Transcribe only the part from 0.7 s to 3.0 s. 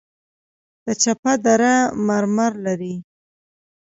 د چپه دره مرمر لري